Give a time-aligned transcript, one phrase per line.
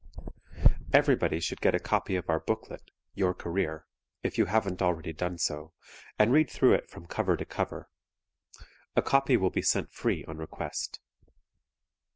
[0.93, 3.85] Everybody should get a copy of our booklet, "Your Career",
[4.23, 5.73] if you haven't already done so,
[6.17, 7.87] and read it through from cover to cover.
[8.95, 10.99] (A copy will be sent free on request.)